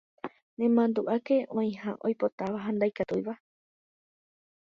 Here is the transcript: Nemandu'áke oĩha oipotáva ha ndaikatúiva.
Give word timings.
Nemandu'áke 0.61 1.37
oĩha 1.57 1.91
oipotáva 2.09 2.63
ha 2.63 2.71
ndaikatúiva. 2.79 3.33